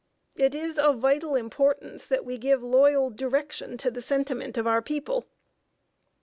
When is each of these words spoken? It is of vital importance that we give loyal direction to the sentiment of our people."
It 0.35 0.55
is 0.55 0.79
of 0.79 0.97
vital 0.97 1.35
importance 1.35 2.07
that 2.07 2.25
we 2.25 2.39
give 2.39 2.63
loyal 2.63 3.11
direction 3.11 3.77
to 3.77 3.91
the 3.91 4.01
sentiment 4.01 4.57
of 4.57 4.65
our 4.65 4.81
people." 4.81 5.25